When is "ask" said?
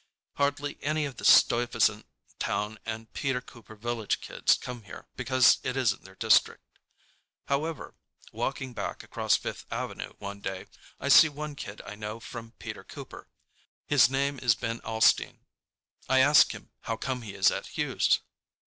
16.21-16.51